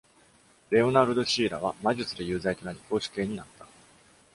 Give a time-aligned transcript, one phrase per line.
[0.71, 3.67] レオナルド・シーラは魔術で有罪となり絞首刑になった。